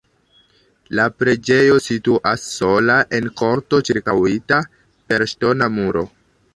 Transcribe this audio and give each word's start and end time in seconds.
La 0.99 1.03
preĝejo 1.19 1.75
situas 1.89 2.47
sola 2.55 2.97
en 3.19 3.31
korto 3.43 3.83
ĉirkaŭita 3.91 4.63
per 5.11 5.29
ŝtona 5.35 5.75
muro. 5.81 6.09